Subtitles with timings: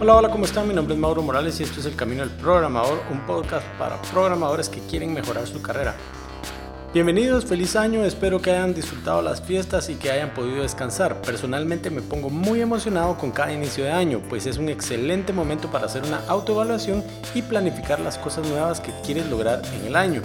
[0.00, 0.68] Hola, hola, ¿cómo están?
[0.68, 4.00] Mi nombre es Mauro Morales y esto es El Camino del Programador, un podcast para
[4.02, 5.96] programadores que quieren mejorar su carrera.
[6.94, 11.20] Bienvenidos, feliz año, espero que hayan disfrutado las fiestas y que hayan podido descansar.
[11.22, 15.68] Personalmente me pongo muy emocionado con cada inicio de año, pues es un excelente momento
[15.68, 17.02] para hacer una autoevaluación
[17.34, 20.22] y planificar las cosas nuevas que quieres lograr en el año.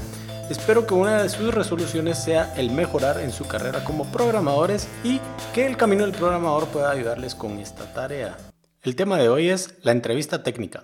[0.52, 5.20] Espero que una de sus resoluciones sea el mejorar en su carrera como programadores y
[5.52, 8.38] que el camino del programador pueda ayudarles con esta tarea.
[8.84, 10.84] El tema de hoy es la entrevista técnica.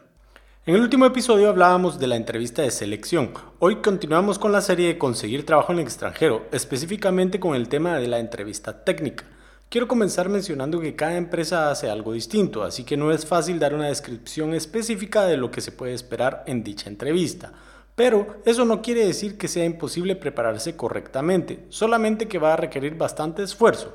[0.65, 3.33] En el último episodio hablábamos de la entrevista de selección.
[3.59, 7.97] Hoy continuamos con la serie de conseguir trabajo en el extranjero, específicamente con el tema
[7.97, 9.25] de la entrevista técnica.
[9.67, 13.73] Quiero comenzar mencionando que cada empresa hace algo distinto, así que no es fácil dar
[13.73, 17.51] una descripción específica de lo que se puede esperar en dicha entrevista.
[17.95, 22.95] Pero eso no quiere decir que sea imposible prepararse correctamente, solamente que va a requerir
[22.95, 23.93] bastante esfuerzo.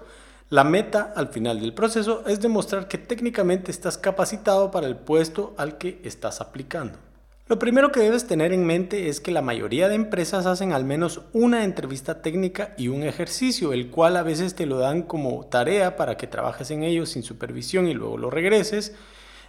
[0.55, 5.52] La meta al final del proceso es demostrar que técnicamente estás capacitado para el puesto
[5.56, 6.96] al que estás aplicando.
[7.48, 10.84] Lo primero que debes tener en mente es que la mayoría de empresas hacen al
[10.84, 15.44] menos una entrevista técnica y un ejercicio, el cual a veces te lo dan como
[15.46, 18.94] tarea para que trabajes en ello sin supervisión y luego lo regreses.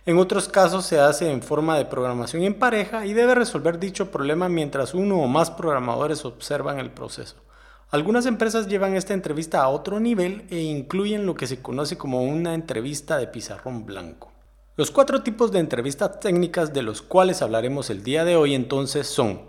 [0.07, 4.09] En otros casos se hace en forma de programación en pareja y debe resolver dicho
[4.09, 7.35] problema mientras uno o más programadores observan el proceso.
[7.91, 12.23] Algunas empresas llevan esta entrevista a otro nivel e incluyen lo que se conoce como
[12.23, 14.31] una entrevista de pizarrón blanco.
[14.75, 19.07] Los cuatro tipos de entrevistas técnicas de los cuales hablaremos el día de hoy entonces
[19.07, 19.43] son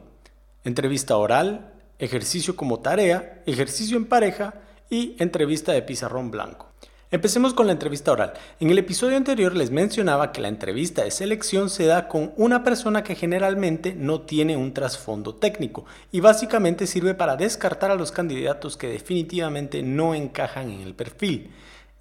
[0.65, 4.55] entrevista oral, ejercicio como tarea, ejercicio en pareja
[4.91, 6.69] y entrevista de pizarrón blanco.
[7.13, 8.33] Empecemos con la entrevista oral.
[8.59, 12.65] En el episodio anterior les mencionaba que la entrevista de selección se da con una
[12.65, 18.11] persona que generalmente no tiene un trasfondo técnico y básicamente sirve para descartar a los
[18.11, 21.53] candidatos que definitivamente no encajan en el perfil.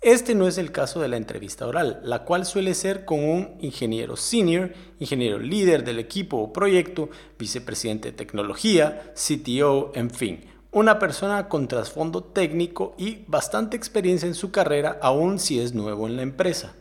[0.01, 3.57] Este no es el caso de la entrevista oral, la cual suele ser con un
[3.61, 10.99] ingeniero senior, ingeniero líder del equipo o proyecto, vicepresidente de tecnología, CTO, en fin una
[10.99, 16.17] persona con trasfondo técnico y bastante experiencia en su carrera, aun si es nuevo en
[16.17, 16.73] la empresa.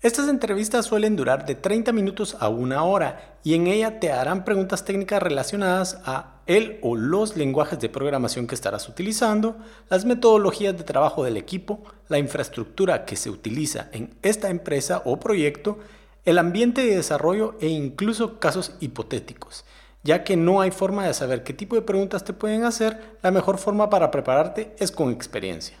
[0.00, 4.46] Estas entrevistas suelen durar de 30 minutos a una hora y en ella te harán
[4.46, 9.58] preguntas técnicas relacionadas a el o los lenguajes de programación que estarás utilizando,
[9.90, 15.20] las metodologías de trabajo del equipo, la infraestructura que se utiliza en esta empresa o
[15.20, 15.80] proyecto,
[16.24, 19.66] el ambiente de desarrollo e incluso casos hipotéticos.
[20.04, 23.30] Ya que no hay forma de saber qué tipo de preguntas te pueden hacer, la
[23.30, 25.78] mejor forma para prepararte es con experiencia.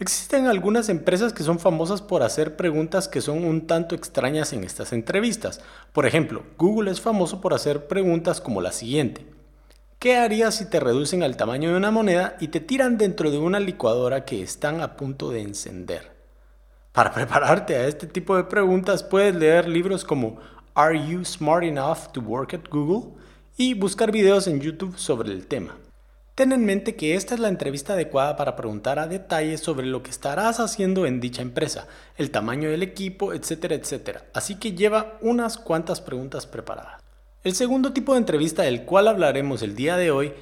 [0.00, 4.64] Existen algunas empresas que son famosas por hacer preguntas que son un tanto extrañas en
[4.64, 5.60] estas entrevistas.
[5.92, 9.24] Por ejemplo, Google es famoso por hacer preguntas como la siguiente.
[10.00, 13.38] ¿Qué harías si te reducen al tamaño de una moneda y te tiran dentro de
[13.38, 16.10] una licuadora que están a punto de encender?
[16.90, 20.38] Para prepararte a este tipo de preguntas puedes leer libros como
[20.74, 23.20] Are You Smart Enough to Work at Google?
[23.60, 25.76] Y buscar videos en YouTube sobre el tema.
[26.34, 30.02] Ten en mente que esta es la entrevista adecuada para preguntar a detalle sobre lo
[30.02, 34.24] que estarás haciendo en dicha empresa, el tamaño del equipo, etcétera, etcétera.
[34.32, 37.02] Así que lleva unas cuantas preguntas preparadas.
[37.44, 40.32] El segundo tipo de entrevista del cual hablaremos el día de hoy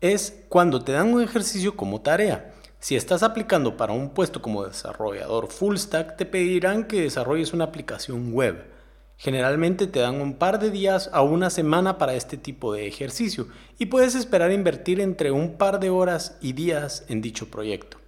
[0.00, 2.54] es cuando te dan un ejercicio como tarea.
[2.78, 7.64] Si estás aplicando para un puesto como desarrollador full stack, te pedirán que desarrolles una
[7.64, 8.77] aplicación web.
[9.20, 13.48] Generalmente te dan un par de días a una semana para este tipo de ejercicio
[13.76, 17.98] y puedes esperar invertir entre un par de horas y días en dicho proyecto.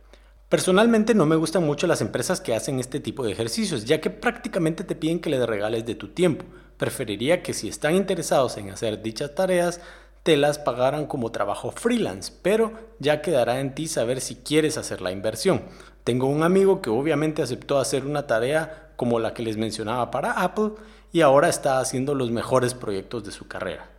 [0.48, 4.10] Personalmente no me gustan mucho las empresas que hacen este tipo de ejercicios, ya que
[4.10, 6.44] prácticamente te piden que les regales de tu tiempo.
[6.76, 9.80] Preferiría que si están interesados en hacer dichas tareas,
[10.22, 15.00] te las pagaran como trabajo freelance, pero ya quedará en ti saber si quieres hacer
[15.00, 15.62] la inversión.
[16.04, 20.32] Tengo un amigo que obviamente aceptó hacer una tarea como la que les mencionaba para
[20.32, 20.72] Apple
[21.12, 23.90] y ahora está haciendo los mejores proyectos de su carrera.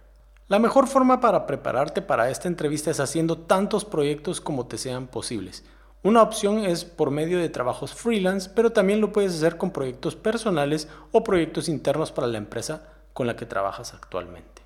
[0.48, 5.08] La mejor forma para prepararte para esta entrevista es haciendo tantos proyectos como te sean
[5.08, 5.64] posibles.
[6.04, 10.16] Una opción es por medio de trabajos freelance, pero también lo puedes hacer con proyectos
[10.16, 12.84] personales o proyectos internos para la empresa
[13.14, 14.62] con la que trabajas actualmente.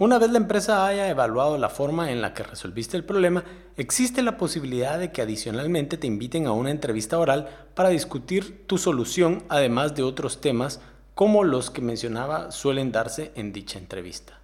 [0.00, 3.44] Una vez la empresa haya evaluado la forma en la que resolviste el problema,
[3.76, 8.78] existe la posibilidad de que adicionalmente te inviten a una entrevista oral para discutir tu
[8.78, 10.80] solución, además de otros temas
[11.14, 14.38] como los que mencionaba suelen darse en dicha entrevista.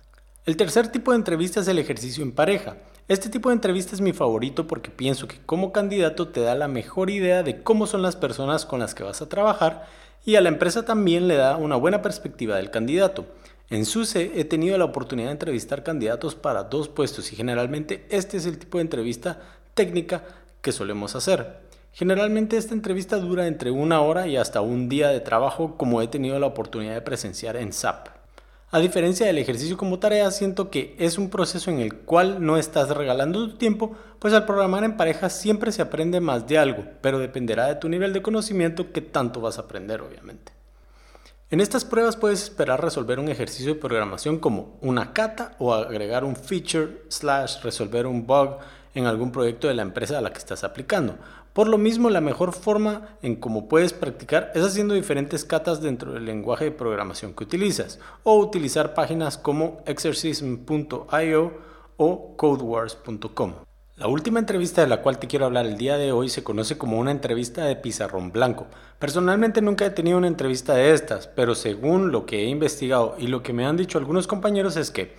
[0.44, 2.76] El tercer tipo de entrevista es el ejercicio en pareja.
[3.08, 6.68] Este tipo de entrevista es mi favorito porque pienso que como candidato te da la
[6.68, 9.86] mejor idea de cómo son las personas con las que vas a trabajar
[10.24, 13.26] y a la empresa también le da una buena perspectiva del candidato.
[13.70, 18.36] En SUSE he tenido la oportunidad de entrevistar candidatos para dos puestos y generalmente este
[18.36, 19.40] es el tipo de entrevista
[19.74, 20.22] técnica
[20.60, 21.60] que solemos hacer.
[21.96, 26.08] Generalmente esta entrevista dura entre una hora y hasta un día de trabajo como he
[26.08, 28.08] tenido la oportunidad de presenciar en SAP.
[28.70, 32.58] A diferencia del ejercicio como tarea, siento que es un proceso en el cual no
[32.58, 36.84] estás regalando tu tiempo, pues al programar en pareja siempre se aprende más de algo,
[37.00, 40.52] pero dependerá de tu nivel de conocimiento que tanto vas a aprender obviamente.
[41.48, 46.24] En estas pruebas puedes esperar resolver un ejercicio de programación como una cata o agregar
[46.24, 48.58] un feature slash resolver un bug
[48.96, 51.16] en algún proyecto de la empresa a la que estás aplicando.
[51.52, 56.12] Por lo mismo, la mejor forma en cómo puedes practicar es haciendo diferentes catas dentro
[56.12, 61.52] del lenguaje de programación que utilizas o utilizar páginas como exercism.io
[61.98, 63.54] o codewars.com.
[63.96, 66.76] La última entrevista de la cual te quiero hablar el día de hoy se conoce
[66.76, 68.66] como una entrevista de pizarrón blanco.
[68.98, 73.26] Personalmente nunca he tenido una entrevista de estas, pero según lo que he investigado y
[73.28, 75.14] lo que me han dicho algunos compañeros es que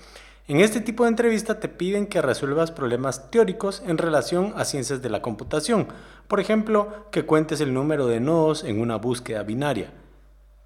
[0.49, 5.01] en este tipo de entrevista te piden que resuelvas problemas teóricos en relación a ciencias
[5.01, 5.87] de la computación.
[6.29, 9.91] Por ejemplo, que cuentes el número de nodos en una búsqueda binaria.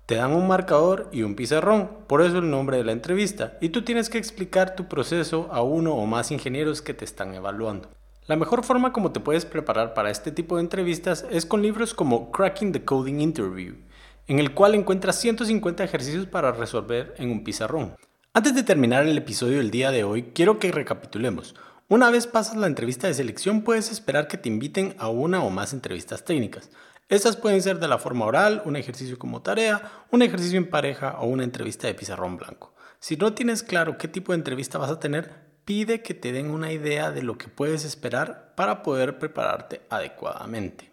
[0.06, 3.70] Te dan un marcador y un pizarrón, por eso el nombre de la entrevista, y
[3.70, 7.90] tú tienes que explicar tu proceso a uno o más ingenieros que te están evaluando.
[8.28, 11.96] La mejor forma como te puedes preparar para este tipo de entrevistas es con libros
[11.96, 13.78] como Cracking the Coding Interview,
[14.28, 17.96] en el cual encuentras 150 ejercicios para resolver en un pizarrón.
[18.34, 21.54] Antes de terminar el episodio del día de hoy, quiero que recapitulemos.
[21.90, 25.50] Una vez pasas la entrevista de selección, puedes esperar que te inviten a una o
[25.50, 26.72] más entrevistas técnicas.
[27.10, 31.18] Estas pueden ser de la forma oral, un ejercicio como tarea, un ejercicio en pareja
[31.20, 32.74] o una entrevista de pizarrón blanco.
[33.02, 35.34] Si no tienes claro qué tipo de entrevista vas a tener,
[35.66, 40.91] pide que te den una idea de lo que puedes esperar para poder prepararte adecuadamente.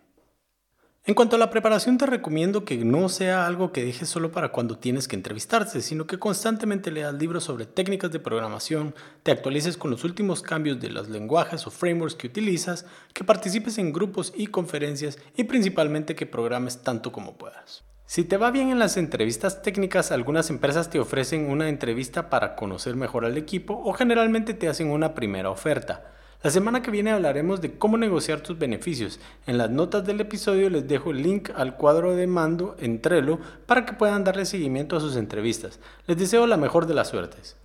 [1.08, 4.50] En cuanto a la preparación, te recomiendo que no sea algo que dejes solo para
[4.50, 9.78] cuando tienes que entrevistarte, sino que constantemente leas libros sobre técnicas de programación, te actualices
[9.78, 12.84] con los últimos cambios de los lenguajes o frameworks que utilizas,
[13.14, 17.84] que participes en grupos y conferencias y principalmente que programes tanto como puedas.
[18.04, 22.54] Si te va bien en las entrevistas técnicas, algunas empresas te ofrecen una entrevista para
[22.54, 26.12] conocer mejor al equipo o generalmente te hacen una primera oferta.
[26.40, 29.18] La semana que viene hablaremos de cómo negociar tus beneficios.
[29.48, 33.40] En las notas del episodio les dejo el link al cuadro de mando en Trello
[33.66, 35.80] para que puedan darle seguimiento a sus entrevistas.
[36.06, 37.56] Les deseo la mejor de las suertes.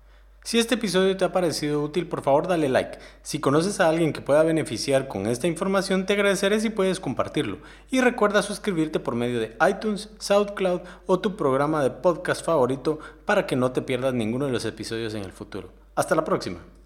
[0.42, 2.98] Si este episodio te ha parecido útil, por favor dale like.
[3.22, 7.58] Si conoces a alguien que pueda beneficiar con esta información, te agradeceré si puedes compartirlo.
[7.92, 13.46] Y recuerda suscribirte por medio de iTunes, SoundCloud o tu programa de podcast favorito para
[13.46, 15.70] que no te pierdas ninguno de los episodios en el futuro.
[15.94, 16.58] Hasta la próxima.